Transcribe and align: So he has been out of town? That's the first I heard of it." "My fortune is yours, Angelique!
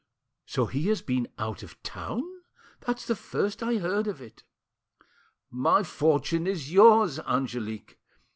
So 0.47 0.65
he 0.65 0.87
has 0.87 1.03
been 1.03 1.27
out 1.37 1.61
of 1.61 1.79
town? 1.83 2.23
That's 2.79 3.05
the 3.05 3.15
first 3.15 3.61
I 3.61 3.75
heard 3.77 4.07
of 4.07 4.19
it." 4.19 4.41
"My 5.51 5.83
fortune 5.83 6.47
is 6.47 6.73
yours, 6.73 7.19
Angelique! 7.19 7.99